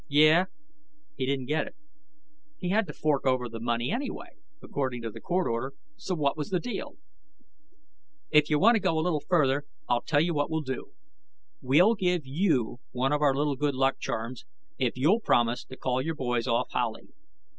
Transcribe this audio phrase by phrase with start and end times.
[0.07, 0.45] "Yeah?"
[1.15, 1.75] He didn't get it.
[2.57, 6.35] He had to fork over the money anyway, according to the court order, so what
[6.35, 6.95] was the deal?
[8.31, 10.93] "If you want to go a little further, I'll tell you what we'll do.
[11.61, 14.43] We'll give you one of our little good luck charms,
[14.79, 17.09] if you'll promise to call your boys off Howley."